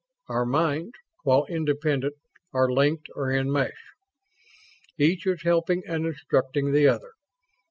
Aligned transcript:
Our 0.29 0.47
minds, 0.47 0.93
while 1.21 1.45
independent, 1.45 2.15
are 2.53 2.71
linked 2.71 3.05
or 3.15 3.29
in 3.29 3.51
mesh. 3.51 3.91
Each 4.97 5.27
is 5.27 5.43
helping 5.43 5.83
and 5.85 6.07
instructing 6.07 6.71
the 6.71 6.87
other. 6.87 7.13